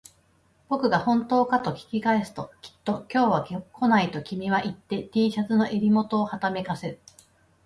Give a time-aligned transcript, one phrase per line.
[0.67, 6.99] 僕が本当かと聞き返すと、きっと今日は来ないと君は言って、Ｔ シャツの襟元をはためかせる